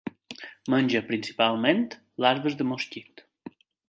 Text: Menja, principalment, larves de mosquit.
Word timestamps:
Menja, 0.73 1.01
principalment, 1.11 1.83
larves 2.25 2.57
de 2.63 2.67
mosquit. 2.71 3.23